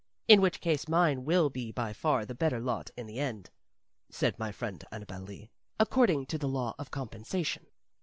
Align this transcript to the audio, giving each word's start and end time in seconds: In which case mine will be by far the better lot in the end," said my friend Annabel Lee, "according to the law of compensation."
In 0.27 0.41
which 0.41 0.61
case 0.61 0.87
mine 0.87 1.25
will 1.25 1.51
be 1.51 1.71
by 1.71 1.93
far 1.93 2.25
the 2.25 2.33
better 2.33 2.59
lot 2.59 2.89
in 2.97 3.05
the 3.05 3.19
end," 3.19 3.51
said 4.09 4.39
my 4.39 4.51
friend 4.51 4.83
Annabel 4.91 5.21
Lee, 5.21 5.51
"according 5.79 6.25
to 6.25 6.39
the 6.39 6.49
law 6.49 6.73
of 6.79 6.89
compensation." 6.89 7.67